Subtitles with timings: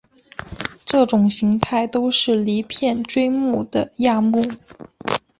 [0.83, 4.41] 这种形态都是离片锥目的亚目。